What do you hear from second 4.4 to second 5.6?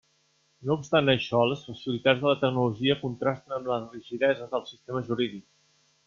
del sistema jurídic.